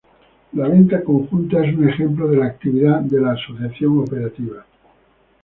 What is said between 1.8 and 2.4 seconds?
ejemplo de